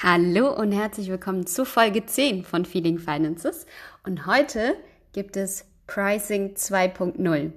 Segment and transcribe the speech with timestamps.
[0.00, 3.66] Hallo und herzlich willkommen zu Folge 10 von Feeling Finances.
[4.04, 4.76] Und heute
[5.12, 7.50] gibt es Pricing 2.0.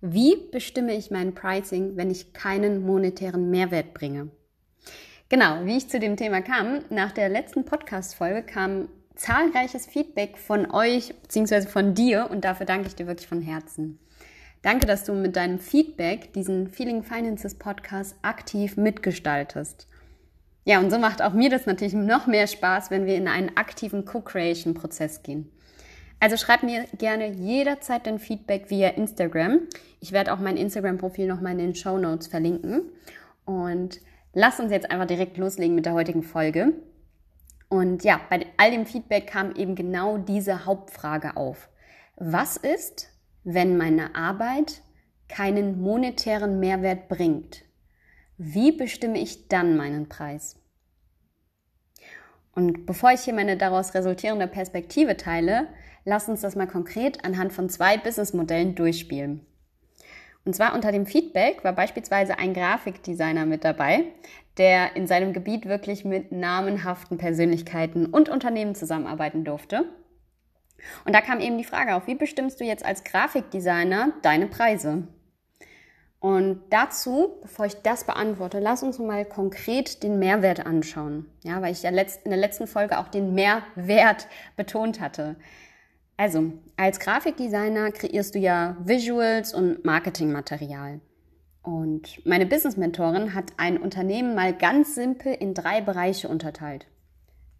[0.00, 4.30] Wie bestimme ich mein Pricing, wenn ich keinen monetären Mehrwert bringe?
[5.30, 10.70] Genau, wie ich zu dem Thema kam, nach der letzten Podcast-Folge kam zahlreiches Feedback von
[10.70, 11.62] euch bzw.
[11.62, 13.98] von dir und dafür danke ich dir wirklich von Herzen.
[14.62, 19.88] Danke, dass du mit deinem Feedback diesen Feeling Finances Podcast aktiv mitgestaltest.
[20.64, 23.56] Ja, und so macht auch mir das natürlich noch mehr Spaß, wenn wir in einen
[23.56, 25.50] aktiven Co-Creation-Prozess gehen.
[26.20, 29.60] Also schreib mir gerne jederzeit dein Feedback via Instagram.
[30.00, 32.82] Ich werde auch mein Instagram-Profil nochmal in den Show Notes verlinken.
[33.46, 34.00] Und
[34.34, 36.74] lass uns jetzt einfach direkt loslegen mit der heutigen Folge.
[37.70, 41.70] Und ja, bei all dem Feedback kam eben genau diese Hauptfrage auf.
[42.16, 43.08] Was ist,
[43.44, 44.82] wenn meine Arbeit
[45.28, 47.62] keinen monetären Mehrwert bringt?
[48.42, 50.56] Wie bestimme ich dann meinen Preis?
[52.54, 55.66] Und bevor ich hier meine daraus resultierende Perspektive teile,
[56.06, 59.44] lass uns das mal konkret anhand von zwei Businessmodellen durchspielen.
[60.46, 64.04] Und zwar unter dem Feedback war beispielsweise ein Grafikdesigner mit dabei,
[64.56, 69.84] der in seinem Gebiet wirklich mit namenhaften Persönlichkeiten und Unternehmen zusammenarbeiten durfte.
[71.04, 75.08] Und da kam eben die Frage auf, wie bestimmst du jetzt als Grafikdesigner deine Preise?
[76.20, 81.26] Und dazu, bevor ich das beantworte, lass uns mal konkret den Mehrwert anschauen.
[81.42, 85.36] Ja, weil ich ja in der letzten Folge auch den Mehrwert betont hatte.
[86.18, 91.00] Also, als Grafikdesigner kreierst du ja Visuals und Marketingmaterial.
[91.62, 96.86] Und meine Business-Mentorin hat ein Unternehmen mal ganz simpel in drei Bereiche unterteilt.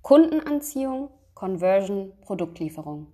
[0.03, 3.06] Kundenanziehung, Conversion, Produktlieferung.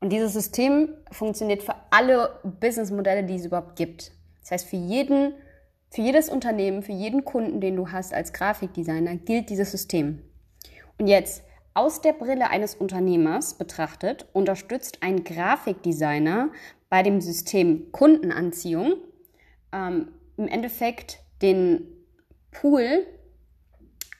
[0.00, 4.12] Und dieses System funktioniert für alle Businessmodelle, die es überhaupt gibt.
[4.46, 5.34] Das heißt, für jeden,
[5.90, 10.22] für jedes Unternehmen, für jeden Kunden, den du hast als Grafikdesigner, gilt dieses System.
[10.98, 11.42] Und jetzt
[11.74, 16.50] aus der Brille eines Unternehmers betrachtet, unterstützt ein Grafikdesigner
[16.88, 18.94] bei dem System Kundenanziehung
[19.72, 21.88] ähm, im Endeffekt den
[22.52, 23.04] Pool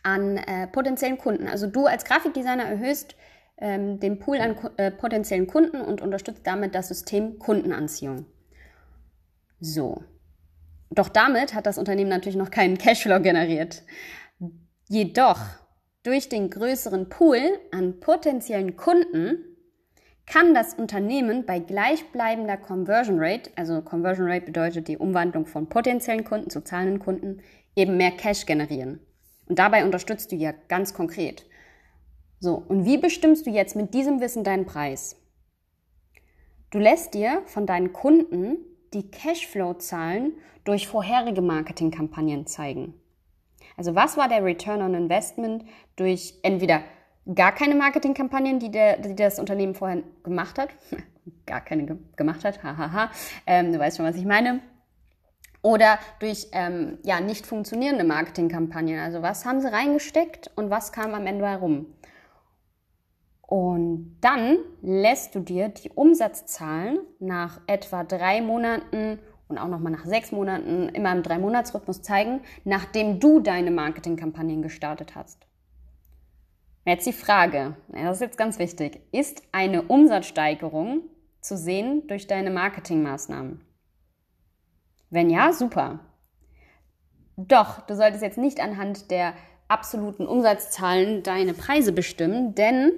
[0.03, 1.47] an äh, potenziellen Kunden.
[1.47, 3.15] Also du als Grafikdesigner erhöhst
[3.59, 8.27] ähm, den Pool an äh, potenziellen Kunden und unterstützt damit das System Kundenanziehung.
[9.61, 10.03] So,
[10.91, 13.83] doch damit hat das Unternehmen natürlich noch keinen Cashflow generiert.
[14.89, 15.41] Jedoch
[16.03, 17.41] durch den größeren Pool
[17.73, 19.39] an potenziellen Kunden
[20.27, 26.25] kann das Unternehmen bei gleichbleibender Conversion Rate, also Conversion Rate bedeutet die Umwandlung von potenziellen
[26.25, 27.43] Kunden zu zahlenden Kunden,
[27.77, 29.01] eben mehr Cash generieren.
[29.49, 31.47] Und dabei unterstützt du ja ganz konkret.
[32.41, 35.17] So, und wie bestimmst du jetzt mit diesem Wissen deinen Preis?
[36.71, 38.59] Du lässt dir von deinen Kunden
[38.93, 40.33] die Cashflow-Zahlen
[40.65, 42.95] durch vorherige Marketingkampagnen zeigen.
[43.77, 45.65] Also was war der Return on Investment
[45.97, 46.83] durch entweder
[47.35, 50.71] gar keine Marketingkampagnen, die, der, die das Unternehmen vorher gemacht hat,
[51.47, 53.11] gar keine ge gemacht hat, hahaha,
[53.47, 54.61] ähm, du weißt schon, was ich meine,
[55.63, 59.01] oder durch ähm, ja, nicht funktionierende Marketingkampagnen.
[59.01, 61.87] Also was haben sie reingesteckt und was kam am Ende herum?
[63.47, 70.05] Und dann lässt du dir die Umsatzzahlen nach etwa drei Monaten und auch nochmal nach
[70.05, 75.47] sechs Monaten immer im Drei-Monats-Rhythmus zeigen, nachdem du deine Marketingkampagnen gestartet hast.
[76.85, 81.03] Jetzt die Frage, das ist jetzt ganz wichtig, ist eine Umsatzsteigerung
[81.41, 83.61] zu sehen durch deine Marketingmaßnahmen?
[85.11, 86.01] Wenn ja, super.
[87.37, 89.35] Doch, du solltest jetzt nicht anhand der
[89.69, 92.93] absoluten Umsatzzahlen deine Preise bestimmen, denn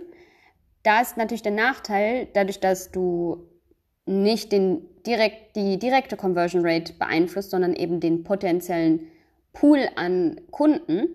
[0.89, 3.47] da ist natürlich der Nachteil, dadurch, dass du
[4.07, 9.01] nicht den direkt, die direkte Conversion Rate beeinflusst, sondern eben den potenziellen
[9.53, 11.09] Pool an Kunden,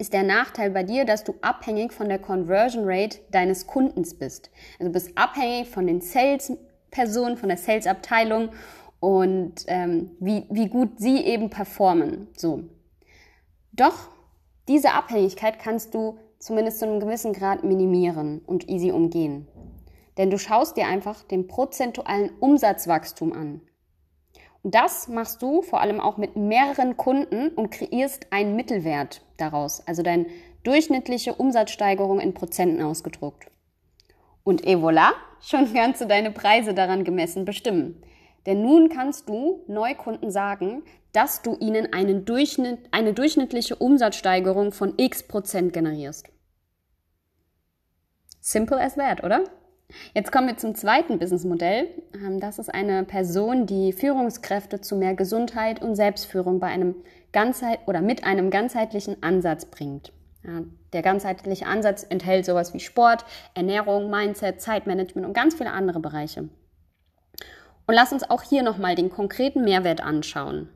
[0.00, 4.50] ist der Nachteil bei dir, dass du abhängig von der Conversion Rate deines Kundens bist.
[4.80, 8.48] Also du bist abhängig von den Sales-Personen, von der Sales-Abteilung
[8.98, 12.26] und ähm, wie, wie gut sie eben performen.
[12.36, 12.64] So.
[13.70, 14.08] Doch
[14.66, 19.46] diese Abhängigkeit kannst du zumindest zu einem gewissen Grad minimieren und easy umgehen.
[20.16, 23.60] Denn du schaust dir einfach den prozentualen Umsatzwachstum an.
[24.62, 29.86] Und das machst du vor allem auch mit mehreren Kunden und kreierst einen Mittelwert daraus,
[29.86, 30.26] also deine
[30.64, 33.46] durchschnittliche Umsatzsteigerung in Prozenten ausgedruckt.
[34.42, 38.02] Und et voilà, schon kannst du deine Preise daran gemessen bestimmen.
[38.46, 40.82] Denn nun kannst du Neukunden sagen,
[41.12, 46.28] dass du ihnen eine durchschnittliche Umsatzsteigerung von x Prozent generierst.
[48.40, 49.44] Simple as that, oder?
[50.14, 51.88] Jetzt kommen wir zum zweiten Businessmodell.
[52.14, 56.94] Ähm, das ist eine Person, die Führungskräfte zu mehr Gesundheit und Selbstführung bei einem
[57.32, 60.12] Ganzheit oder mit einem ganzheitlichen Ansatz bringt.
[60.94, 66.48] Der ganzheitliche Ansatz enthält sowas wie Sport, Ernährung, Mindset, Zeitmanagement und ganz viele andere Bereiche.
[67.86, 70.70] Und lass uns auch hier nochmal den konkreten Mehrwert anschauen.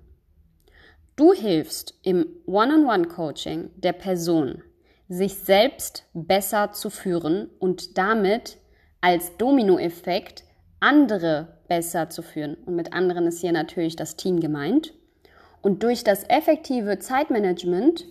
[1.17, 4.63] Du hilfst im One-on-One-Coaching der Person,
[5.09, 8.59] sich selbst besser zu führen und damit
[9.01, 10.45] als Dominoeffekt
[10.81, 12.55] andere besser zu führen.
[12.67, 14.95] Und mit anderen ist hier natürlich das Team gemeint.
[15.63, 18.07] Und durch das effektive Zeitmanagement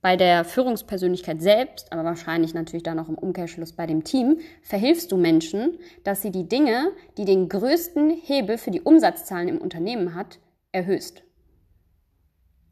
[0.00, 5.10] bei der Führungspersönlichkeit selbst, aber wahrscheinlich natürlich dann auch im Umkehrschluss bei dem Team, verhilfst
[5.10, 10.14] du Menschen, dass sie die Dinge, die den größten Hebel für die Umsatzzahlen im Unternehmen
[10.14, 10.38] hat,
[10.72, 11.22] erhöhst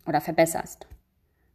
[0.06, 0.86] oder verbesserst.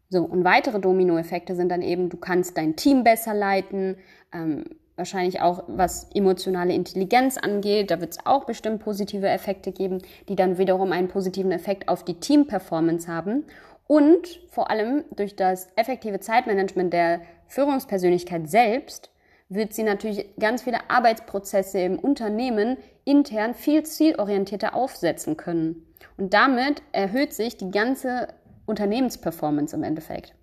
[0.10, 3.98] So, und weitere Dominoeffekte sind dann eben, du kannst dein Team besser leiten,
[4.34, 4.64] ähm,
[4.96, 10.36] wahrscheinlich auch was emotionale Intelligenz angeht, da wird es auch bestimmt positive Effekte geben, die
[10.36, 13.46] dann wiederum einen positiven Effekt auf die Teamperformance haben.
[13.86, 19.12] Und vor allem durch das effektive Zeitmanagement der Führungspersönlichkeit selbst
[19.50, 25.86] wird sie natürlich ganz viele Arbeitsprozesse im Unternehmen intern viel zielorientierter aufsetzen können.
[26.18, 28.28] Und damit erhöht sich die ganze
[28.68, 30.36] Unternehmensperformance im Endeffekt.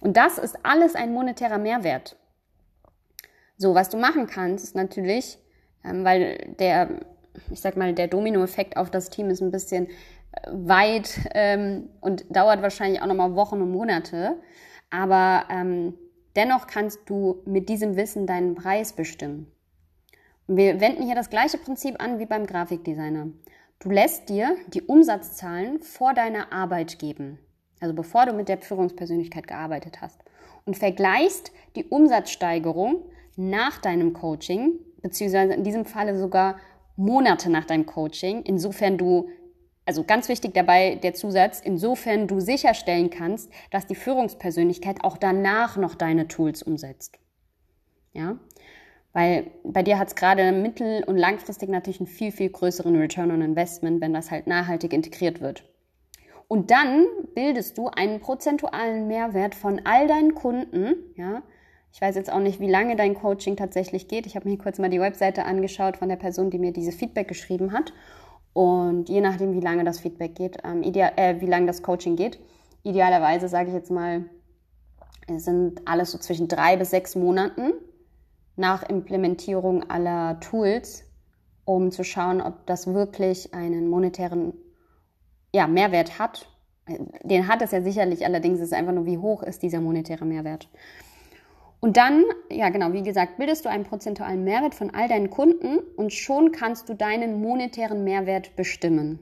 [0.00, 2.16] Und das ist alles ein monetärer Mehrwert.
[3.58, 5.38] So, was du machen kannst, ist natürlich,
[5.84, 7.00] ähm, weil der,
[7.50, 12.24] ich sag mal, der Dominoeffekt auf das Team ist ein bisschen äh, weit ähm, und
[12.34, 14.40] dauert wahrscheinlich auch nochmal Wochen und Monate.
[14.90, 15.94] Aber ähm,
[16.34, 19.46] dennoch kannst du mit diesem Wissen deinen Preis bestimmen.
[20.48, 23.28] Wir wenden hier das gleiche Prinzip an wie beim Grafikdesigner.
[23.82, 27.40] Du lässt dir die Umsatzzahlen vor deiner Arbeit geben,
[27.80, 30.20] also bevor du mit der Führungspersönlichkeit gearbeitet hast,
[30.64, 33.02] und vergleichst die Umsatzsteigerung
[33.34, 36.60] nach deinem Coaching, beziehungsweise in diesem Falle sogar
[36.94, 39.28] Monate nach deinem Coaching, insofern du,
[39.84, 45.76] also ganz wichtig dabei der Zusatz, insofern du sicherstellen kannst, dass die Führungspersönlichkeit auch danach
[45.76, 47.18] noch deine Tools umsetzt.
[48.12, 48.38] Ja,
[49.12, 53.30] weil bei dir hat es gerade mittel- und langfristig natürlich einen viel, viel größeren Return
[53.30, 55.64] on Investment, wenn das halt nachhaltig integriert wird.
[56.48, 61.42] Und dann bildest du einen prozentualen Mehrwert von all deinen Kunden, ja,
[61.94, 64.24] ich weiß jetzt auch nicht, wie lange dein Coaching tatsächlich geht.
[64.26, 67.28] Ich habe mir kurz mal die Webseite angeschaut von der Person, die mir diese Feedback
[67.28, 67.92] geschrieben hat.
[68.54, 72.16] Und je nachdem, wie lange das Feedback geht, ähm, ideal, äh, wie lange das Coaching
[72.16, 72.40] geht,
[72.82, 74.24] idealerweise sage ich jetzt mal,
[75.26, 77.74] es sind alles so zwischen drei bis sechs Monaten
[78.56, 81.04] nach Implementierung aller Tools,
[81.64, 84.54] um zu schauen, ob das wirklich einen monetären
[85.52, 86.48] ja, Mehrwert hat.
[87.22, 90.24] Den hat es ja sicherlich, allerdings ist es einfach nur, wie hoch ist dieser monetäre
[90.24, 90.68] Mehrwert.
[91.80, 95.78] Und dann, ja genau, wie gesagt, bildest du einen prozentualen Mehrwert von all deinen Kunden
[95.96, 99.18] und schon kannst du deinen monetären Mehrwert bestimmen.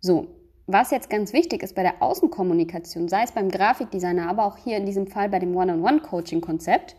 [0.00, 0.28] So,
[0.66, 4.76] was jetzt ganz wichtig ist bei der Außenkommunikation, sei es beim Grafikdesigner, aber auch hier
[4.76, 6.94] in diesem Fall bei dem One-on-One-Coaching-Konzept,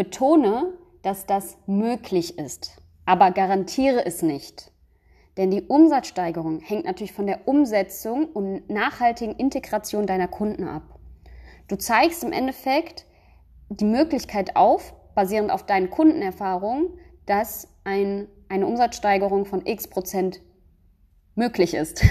[0.00, 4.72] betone, dass das möglich ist, aber garantiere es nicht.
[5.36, 10.98] Denn die Umsatzsteigerung hängt natürlich von der Umsetzung und nachhaltigen Integration deiner Kunden ab.
[11.68, 13.04] Du zeigst im Endeffekt
[13.68, 20.40] die Möglichkeit auf, basierend auf deinen Kundenerfahrungen, dass ein, eine Umsatzsteigerung von x Prozent
[21.34, 22.02] möglich ist.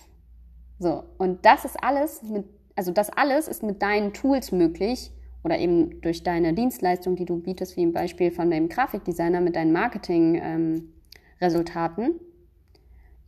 [0.78, 2.46] so, und das ist alles mit,
[2.76, 5.12] also das alles ist mit deinen Tools möglich
[5.44, 9.56] oder eben durch deine Dienstleistung, die du bietest, wie im Beispiel von dem Grafikdesigner mit
[9.56, 12.02] deinen Marketing-Resultaten.
[12.02, 12.20] Ähm,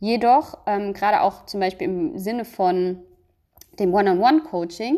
[0.03, 2.99] Jedoch, ähm, gerade auch zum Beispiel im Sinne von
[3.79, 4.97] dem One-on-One-Coaching,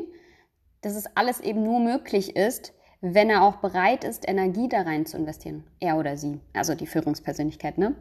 [0.81, 5.05] dass es alles eben nur möglich ist, wenn er auch bereit ist, Energie da rein
[5.05, 5.63] zu investieren.
[5.79, 7.93] Er oder sie, also die Führungspersönlichkeit, ne?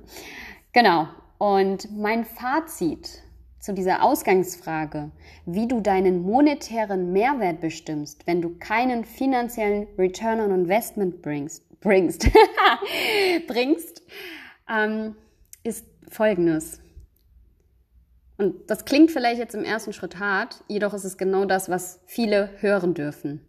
[0.72, 1.06] Genau.
[1.36, 3.22] Und mein Fazit
[3.64, 5.10] zu dieser Ausgangsfrage,
[5.46, 12.28] wie du deinen monetären Mehrwert bestimmst, wenn du keinen finanziellen Return on Investment bringst, bringst,
[13.46, 14.02] bringst
[14.68, 15.16] ähm,
[15.62, 16.82] ist folgendes.
[18.36, 22.00] Und das klingt vielleicht jetzt im ersten Schritt hart, jedoch ist es genau das, was
[22.04, 23.40] viele hören dürfen.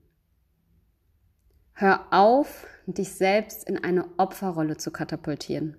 [1.73, 5.75] Hör auf, dich selbst in eine Opferrolle zu katapultieren.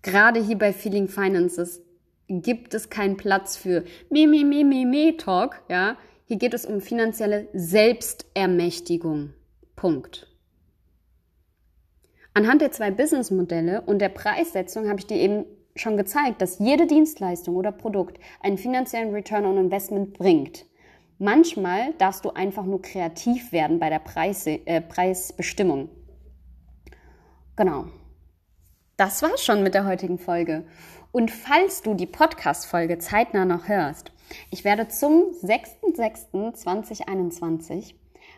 [0.00, 1.82] Gerade hier bei Feeling Finances
[2.30, 5.96] gibt es keinen Platz für me, me, me, me, me Talk, ja.
[6.24, 9.34] Hier geht es um finanzielle Selbstermächtigung.
[9.74, 10.28] Punkt.
[12.34, 15.44] Anhand der zwei Businessmodelle und der Preissetzung habe ich dir eben
[15.74, 20.66] schon gezeigt, dass jede Dienstleistung oder Produkt einen finanziellen Return on Investment bringt.
[21.18, 25.88] Manchmal darfst du einfach nur kreativ werden bei der Preis, äh, Preisbestimmung.
[27.56, 27.86] Genau.
[28.96, 30.64] Das war's schon mit der heutigen Folge.
[31.12, 34.10] Und falls du die Podcast-Folge zeitnah noch hörst,
[34.50, 37.94] Ich werde zum 6.6.2021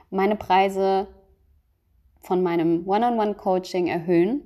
[0.08, 1.06] meine Preise
[2.20, 4.40] von meinem One-on-One-Coaching erhöhen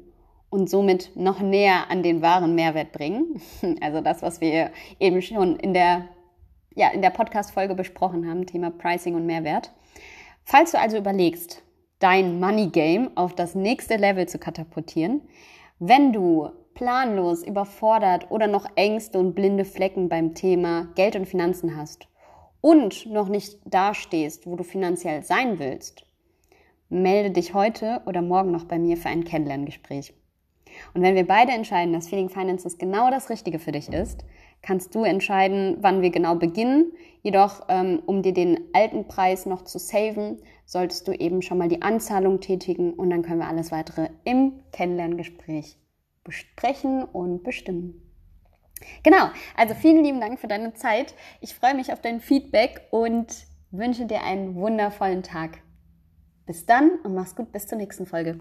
[0.51, 3.41] und somit noch näher an den wahren Mehrwert bringen.
[3.81, 6.09] Also das, was wir eben schon in der,
[6.75, 9.73] ja, in der Podcast-Folge besprochen haben, Thema Pricing und Mehrwert.
[10.45, 11.63] Falls du also überlegst,
[11.99, 15.23] dein Money Game auf das nächste Level zu katapultieren,
[15.79, 21.77] wenn du planlos, überfordert oder noch Ängste und blinde Flecken beim Thema Geld und Finanzen
[21.77, 22.07] hast
[22.61, 26.05] und noch nicht dastehst, wo du finanziell sein willst,
[26.89, 30.13] melde dich heute oder morgen noch bei mir für ein Kennenlerngespräch.
[30.93, 34.27] Und wenn wir beide entscheiden, dass Feeling Finances genau das Richtige für dich ist,
[34.61, 36.93] kannst du entscheiden, wann wir genau beginnen.
[37.23, 41.69] Jedoch, ähm, um dir den alten Preis noch zu saven, solltest du eben schon mal
[41.69, 45.79] die Anzahlung tätigen und dann können wir alles weitere im Kennenlerngespräch
[46.27, 48.03] besprechen und bestimmen.
[49.03, 51.15] Genau, also vielen lieben Dank für deine Zeit.
[51.41, 55.59] Ich freue mich auf dein Feedback und wünsche dir einen wundervollen Tag.
[56.45, 58.41] Bis dann und mach's gut, bis zur nächsten Folge.